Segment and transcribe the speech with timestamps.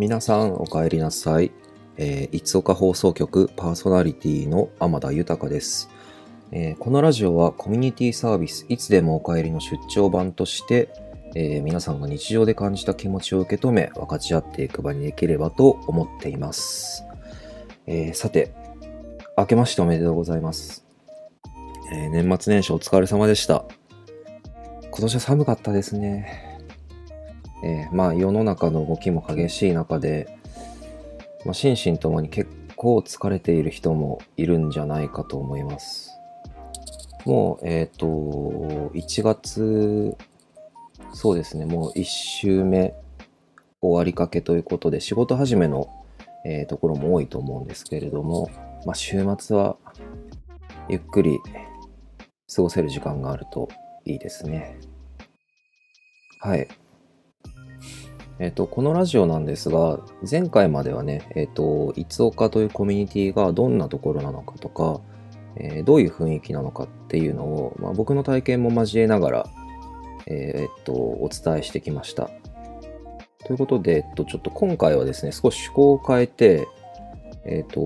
[0.00, 1.52] 皆さんお帰りなさい。
[1.98, 5.90] えー、いつおか放送局パーソナリティの天田豊です、
[6.52, 10.88] えーこのラジオはコミュニティサービスいつでもお帰りの出張版として、
[11.34, 17.04] えー皆さんが日常で感じた気持ちを受け止め分かち合っていく場にできればと思っています。
[17.86, 18.54] えさて、
[19.36, 20.86] 明けましておめでとうございます。
[21.92, 23.66] え年末年始お疲れ様でした。
[24.90, 26.49] 今年は寒かったですね。
[27.62, 30.38] えーまあ世の中の動きも激しい中で、
[31.44, 36.10] まあ、心身ともに結構疲れている人もいるんじゃないかと思います。
[37.26, 38.06] もう、えっ、と、
[38.94, 40.16] 1月、
[41.12, 42.94] そうですね、もう1週目
[43.82, 45.88] 終わりかけということで、仕事始めの、
[46.46, 48.48] えーところも多いと思うんですけれども、
[48.86, 49.76] まあ、週末は
[50.88, 51.38] ゆっくり
[52.54, 53.68] 過ごせる時間があると
[54.04, 54.78] いいですね。
[56.40, 56.66] はい。
[58.40, 65.02] えっ、と、このラジオなんですが、前回まではね、えっ、と、いつおかというコミュニティがどんなところなのかとか、
[65.56, 69.46] えーどういう雰囲気なのかっていうのを、まあ、僕の体験も交えながら、
[70.26, 72.30] えっ、と、お伝えしてきました。
[73.44, 76.66] ということで、えっと、ちょっと今回はですね、少し趣向を変えて、
[77.44, 77.80] えっ、と、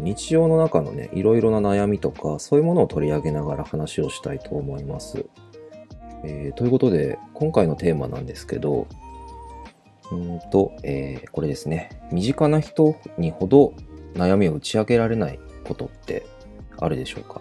[0.00, 5.26] 日常の中のね、いろいろな悩みとか、そういうものを取り上げながら話をしたいと思います。
[6.24, 8.88] えーということで、今回のテーマなんですけど、
[10.12, 11.90] うんと、えーこれですね。
[12.12, 13.74] 身近な人にほど
[14.14, 16.26] 悩みを打ち明けられないことって
[16.78, 17.40] あるでしょうか？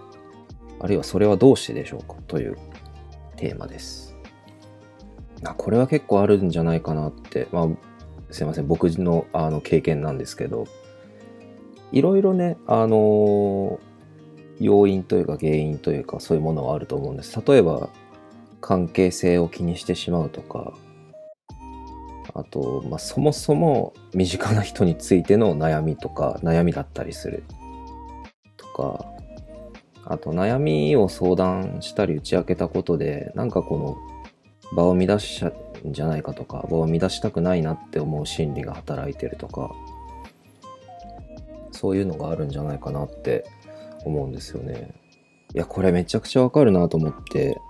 [0.79, 2.15] あるいはそれはどうしてでしょうか？
[2.27, 2.57] という
[3.35, 4.15] テーマです。
[5.43, 7.67] あこれは結構あるんじゃないかなって、まあ、
[8.31, 10.65] すいません、僕のあの経験なんですけど、
[11.91, 13.79] いろいろね、あの
[14.59, 17.39] 要因というか原因というかそういうものはあると思うんです。
[17.45, 17.89] 例えば、
[18.59, 20.73] 関係性を気にしてしまうとか、
[22.35, 27.43] あと、まあ、そもそも身近な人についての悩みとか、悩みだったりする
[28.57, 29.05] とか、
[30.03, 33.97] あと悩みを相談したり打ち明けたことで、なんかこの
[34.75, 35.51] 場を乱しちゃ
[35.83, 39.71] うんじゃないかとか、場を乱したくないなって思う心理が働いてるとか、
[41.71, 43.45] そういうのがあるんじゃないかなって
[44.03, 44.89] 思うんですよね。
[45.53, 47.61] いや、これめちゃくちゃわかるなと思って、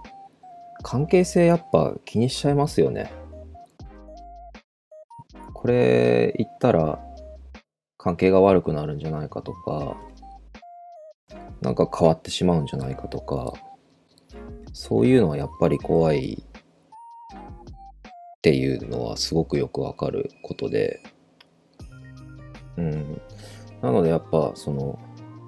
[0.82, 3.12] 関係性やっぱ気にしちゃいますよね。
[5.66, 7.00] これ言ったら
[7.98, 9.98] 関係が悪くなるんじゃないかとか、
[11.60, 13.52] なんか変わってしまうんじゃないかとか、
[14.74, 21.02] そういうのはやっぱり怖いっていうのはすごくよくわかることで、
[22.78, 23.20] うん。
[23.82, 25.00] なのでやっぱその、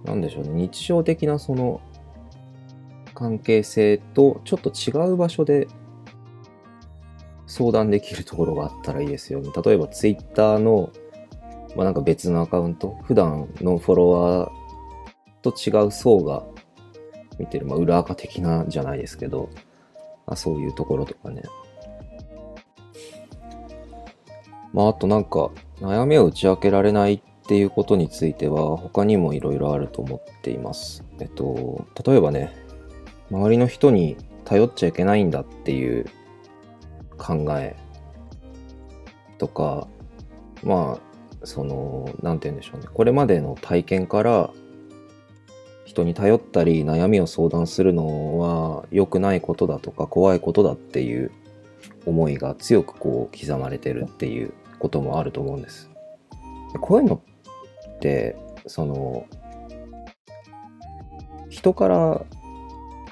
[0.03, 1.79] なんでしょうね、日常的なその
[3.13, 5.67] 関係性とちょっと違う場所で
[7.57, 9.49] 相談できるところがあったらいいですよね。
[9.65, 10.91] 例えばツイッターの、
[11.75, 14.51] まあ、なんか別のアカウント、普段のフォロワー
[15.41, 16.43] と違う層が
[17.39, 19.49] 見てる、まあ、裏垢的なじゃないですけど、
[20.27, 21.41] まあ、そういうところとかね。
[24.71, 31.03] まあ、あとなんか、悩みを打ち明けられないっていうことについては、他にもいろいろあると思っています。
[31.19, 32.53] えっと、例えばね、
[33.31, 36.05] 周りの人に頼っちゃいけないんだっていう
[37.17, 37.75] 考え
[39.37, 39.87] とか、
[40.63, 42.87] まあ、その、なんて言うんでしょうね。
[42.93, 44.51] これまでの体験から、
[45.85, 51.31] 人に頼ったり悩みを相談するのは良くないことだとか怖いことだっていう
[52.05, 55.89] 思いが強くこう刻まれてるっていうこともあると思うんです。
[56.81, 57.21] こういうの
[57.95, 58.35] って、
[58.65, 59.25] その、
[61.49, 62.25] 人から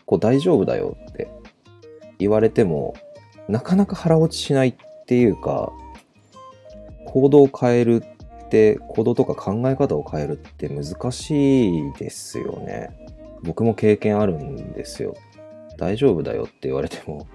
[0.05, 1.29] こう大丈夫だよって
[2.19, 2.93] 言われても、
[3.47, 4.75] なかなか腹落ちしないっ
[5.05, 5.71] ていうか、
[7.05, 12.89] 行動を変えるって、行動とか考え方を変えるって難しいですよね。
[13.43, 15.15] 僕も経験あるんですよ。
[15.77, 17.27] 大丈夫だよって言われても、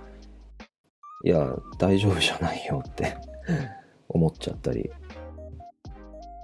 [1.25, 3.17] いや、大丈夫じゃないよって
[4.09, 4.91] 思っちゃったり。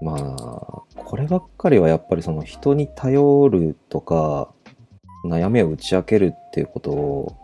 [0.02, 4.52] まあ、こればっかりはやっぱりその人に頼るとか、
[5.24, 7.36] 悩みを打ち明けるっていうことを、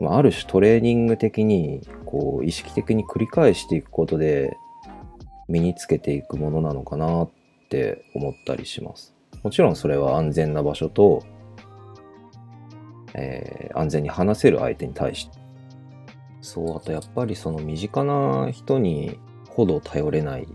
[0.00, 4.56] まあ、ある種トレーニング的に、こう、意識的に繰り返していくことで、
[5.48, 7.30] 身につけていくものなのかなっ
[7.70, 9.14] て思ったりします。
[9.42, 11.22] もちろんそれは安全な場所と、
[13.14, 15.38] えー安全に話せる相手に対して。
[16.40, 19.18] そう、あとやっぱりその身近な人に
[19.48, 20.46] ほど頼れない、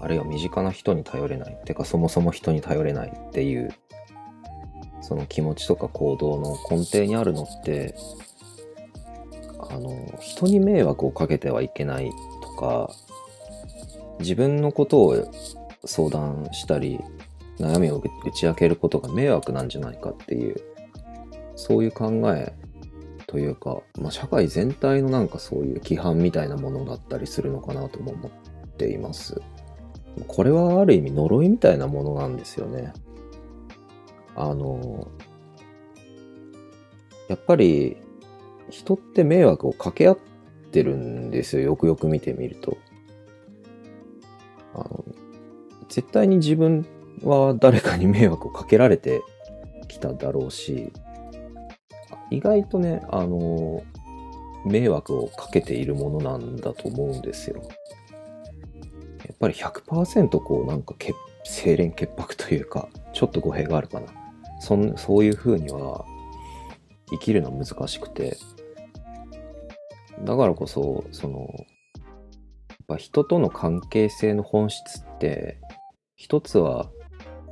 [0.00, 3.74] あるいは身近な人に頼れない、てかそもそも人に頼れないっていう、
[5.02, 7.94] その気持ちとか行動の根底にあるのって、
[9.70, 12.10] あの、人に迷惑をかけてはいけない
[12.42, 12.90] とか、
[14.18, 15.32] 自分のことを
[15.84, 17.00] 相談したり、
[17.58, 20.56] 悩みを打ち明けることが迷惑なんじゃないかっていう、
[21.56, 22.54] そういう考え
[23.26, 28.30] というか、まあ、社会全体のなんかそういう規範みたいなものだったりするのかなとも思っ
[28.76, 29.40] ています。
[30.26, 32.92] これはある意味呪いみたいなものなんですよね。
[34.34, 35.08] あの、
[37.28, 37.96] やっぱり
[38.70, 40.18] 人って迷惑をかけ合っ
[40.72, 41.62] てるんですよ。
[41.62, 42.78] よくよく見てみると。
[44.74, 45.04] あの
[45.88, 46.86] 絶対に自分
[47.22, 49.22] は誰かに迷惑をかけられて
[49.88, 50.92] きただろうし、
[52.30, 53.82] 意外とね、あの、
[54.64, 57.62] 迷惑をかけているものなんだと思うんですよ。
[59.26, 60.94] やっぱり100%こうなんか
[61.44, 64.06] 清廉潔白というか、ちょっと語弊があるかな。
[64.60, 66.04] そんそういう風には
[67.10, 68.36] 生きるの難しくて、
[70.24, 75.58] だからこそ、その、やっぱ人との関係性の本質って、
[76.16, 76.90] 一つは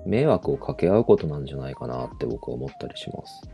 [0.06, 3.50] 迷惑をかけ合うことなんじゃないかなって僕は思ったりします。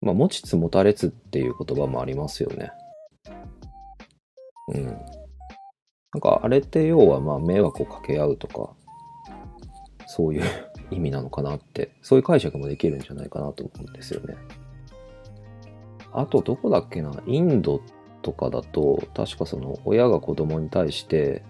[0.00, 2.72] まあ、持ちつ持たれつっていう言葉もありますよね。
[4.74, 4.86] うん。
[4.86, 8.74] なんか、あれって要は、まあ、迷惑をかけ合うとか、
[10.06, 10.42] そういう
[10.90, 14.36] 意味なのかなって、そういう解釈もできるんじゃないかなと思うんですよね。
[16.12, 17.80] あと、どこだっけな、インド
[18.22, 21.42] とかだと、確かその、親が子供に対して、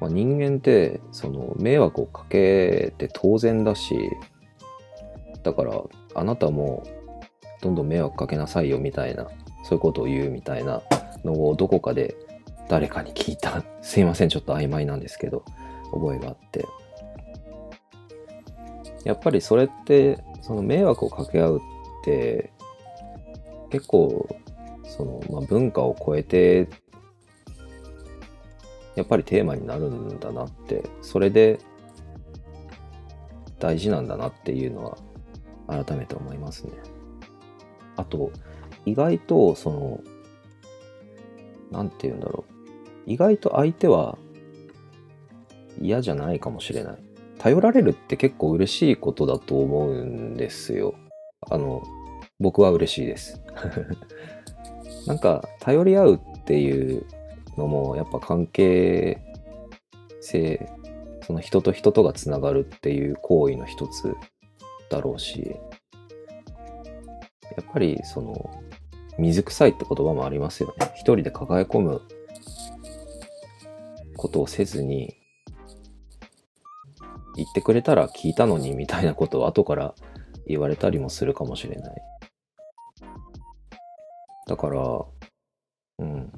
[0.00, 4.10] まあ、人間って、その、迷惑をかけて当然だし、
[5.42, 5.82] だから、
[6.14, 6.82] あなたも
[7.62, 9.28] どんどん迷惑かけなさいよみたいな、
[9.64, 10.82] そういうことを言うみたいな
[11.24, 12.16] のをどこかで
[12.68, 15.44] 誰かに聞いた、 すいません、ちょっと曖昧なんですけど、
[15.92, 16.66] 覚えがあって。
[19.04, 21.60] やっぱりそれって、その迷惑をかけ合うっ
[22.04, 22.52] て、
[23.72, 24.28] 結構、
[24.84, 26.68] その、まあ、文化を超えて、
[28.94, 31.58] やっぱりテーマになるんだなって、それで
[33.58, 34.98] 大事なんだなっていうのは
[35.84, 36.72] 改めて思いますね。
[37.96, 38.30] あと、
[38.84, 40.00] 意外と、その、
[41.70, 42.52] なんて言うんだろう。
[43.06, 44.18] 意外と相手は
[45.80, 46.98] 嫌じゃないかもしれない。
[47.38, 50.94] 頼られるって結構嬉しいことだと思うんですよ。
[51.50, 51.82] あの、
[52.42, 53.40] 僕は嬉しいです。
[55.06, 57.06] なんか、頼り合うっていう
[57.56, 59.18] のも、やっぱ関係
[60.20, 60.68] 性、
[61.24, 64.14] その人と人とがつながるっていう行為の一つ
[64.90, 65.56] だろうし、
[67.56, 68.50] やっぱりその、
[69.18, 70.90] 水臭いって言葉もありますよね。
[70.94, 72.02] 一人で抱え込む
[74.16, 75.16] ことをせずに、
[77.36, 79.94] 言ってくれたら聞いたのにみたいなことを後から
[80.46, 82.11] 言われたりもするかもしれない。
[84.52, 85.04] だから、
[86.00, 86.30] うん。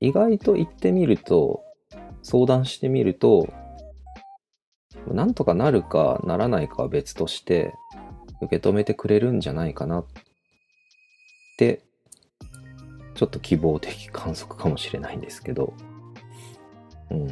[0.00, 1.62] 意外と言ってみると、
[2.24, 3.48] 相談してみると、
[5.06, 7.72] なんとかなるかならないかは別として、
[8.42, 10.06] 受け止めてくれるんじゃないかなっ
[11.56, 11.82] て、
[13.14, 15.72] ちょっと希望的観測かもしれないんですけど、
[17.12, 17.28] うん。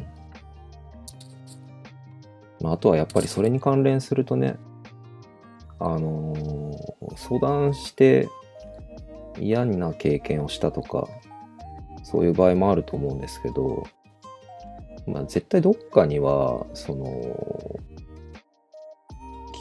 [2.61, 4.55] まあ、あとはやっぱりそれに関連するとね、
[5.77, 8.29] あのー、相談して
[9.39, 11.07] 嫌な経験をしたとか、
[12.03, 13.83] そういう場合もあると思うんですけど、
[15.07, 17.79] まあ、絶対どっかには、その、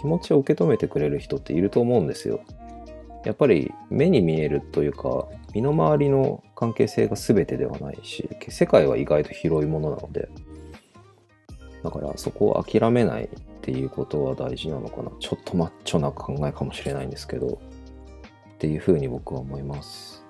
[0.00, 2.40] 気持ちを受け止めてくれる人っていると思うんですよ。
[3.25, 10.28] やっぱり目に見えるというか、身の回りの関係性が全てではないし、世界は意外と広いものなので、
[11.82, 13.28] だからそこを諦めないっ
[13.62, 15.10] ていうことは大事なのかな。
[15.20, 17.60] ちょっとマッチョな考えかもしれないんですけど、
[18.64, 20.25] っていうふうに僕は思います。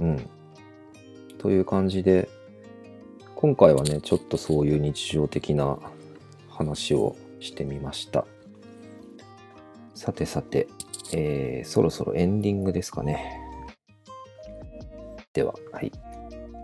[0.00, 0.30] うん。
[1.36, 2.30] という感じで、
[3.34, 5.78] 今回はね、ちょっとそういう日常的な
[6.48, 8.24] 話をしてみました。
[9.94, 10.68] さてさて、
[11.12, 13.42] えー、そろそろエンディングですかね。
[15.34, 15.92] では、はい。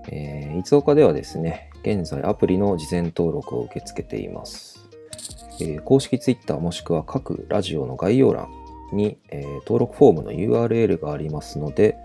[0.08, 4.88] えー、いつおかではですね、現在アプリの事前登録を受け付けています。
[5.60, 11.96] えー、公式 Twitter もしくは各ラジオの概要欄に、えー、登録フォームの URL がありますので、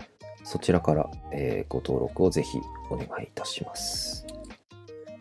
[0.44, 2.58] そちらから、えー、ご登録をぜひ
[2.90, 4.26] お願いいたします。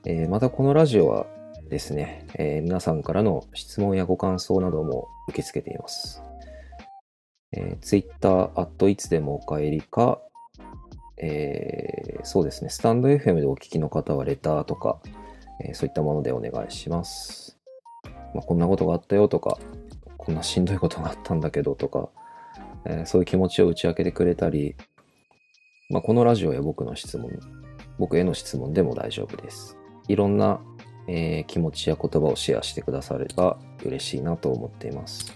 [0.06, 1.26] えまたこのラジオは
[1.70, 6.24] ですね、え皆さんからの質問やご感想なども受け付けています。
[7.52, 8.50] え、Twitter、
[8.88, 10.20] いつでもお帰りか、
[11.18, 15.00] え、そうですね、スタンド FM でお聞きの方はレターとか、
[15.62, 17.58] え、そういったものでお願いします。
[18.34, 19.58] まあ、こんなことがあったよとか、
[20.20, 22.10] こんなしんどいことがあったんだけどとか、
[22.86, 24.76] えー、そういう気持ちを打ち明けてくれたり、
[25.90, 27.32] まあ、このラジオや僕の質問
[27.98, 29.78] 僕への質問でも大丈夫です。
[30.08, 30.60] いろんな、
[31.08, 35.36] えー気持ちや言葉をシェアしてくだされば嬉しいなと思っています。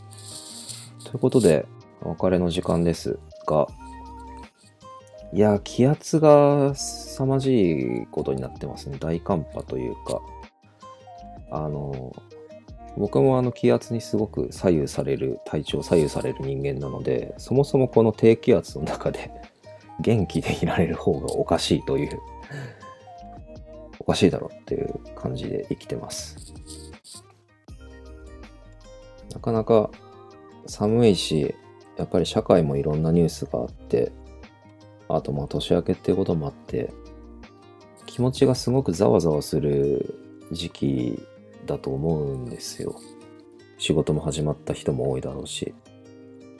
[1.03, 1.65] ということで、
[2.01, 3.67] お別れの時間ですが、
[5.33, 8.97] いや、気圧が凄まじいことになってますね。
[8.99, 10.21] 大寒波というか。
[11.51, 12.13] あの、
[12.97, 19.31] 僕もあの気圧にすごく左右される、体調左右される人間なので、そもそもこの低気圧の中で
[19.99, 22.19] 元気でいられる方がおかしいという、
[23.99, 26.53] おかしいだろうっていう感じで生きてます。
[29.33, 29.89] なかなか
[30.67, 31.55] 寒いし、
[31.97, 34.11] やっぱり社会もいろんなニュースがあって、
[35.07, 36.91] あとまあ年明けっていうこともあって、
[38.05, 40.15] 気持ちがすごくざわざわする
[40.51, 41.27] 時期
[41.65, 42.95] だと思うんですよ。
[43.77, 45.73] 仕事も始まった人も多いだろうし、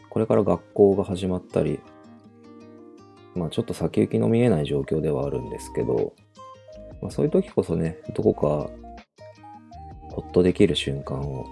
[0.10, 1.80] これから学校が始まったり、
[3.36, 6.14] まあちょっと先行きの見えない状況ではあるんですけど、
[7.02, 8.70] まあそういう時こそね、どこか
[10.12, 11.46] ほっとできる瞬間を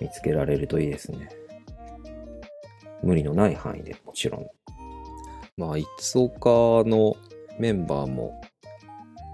[0.00, 1.28] 見つけられるといいですね。
[3.02, 4.46] 無理のない範囲でもちろん。
[5.56, 7.16] まあ、いつおかの
[7.58, 8.40] メンバーも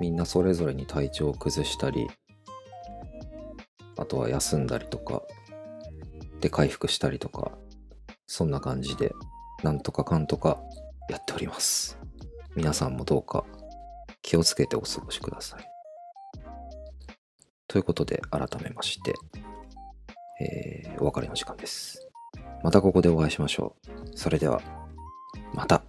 [0.00, 2.06] みんなそれぞれに体調を崩したり、
[3.96, 5.22] あとは休んだりとか、
[6.40, 7.52] で回復したりとか、
[8.26, 9.12] そんな感じで、
[9.62, 10.60] なんとかかんとか
[11.08, 11.98] やっております。
[12.54, 13.44] 皆さんもどうか
[14.22, 15.64] 気をつけてお過ごしください。
[17.66, 19.14] ということで、改めまして、
[20.40, 22.08] えーお別れの時間です。
[22.62, 24.16] またここでお会いしましょう。
[24.16, 24.60] それでは、
[25.52, 25.82] また。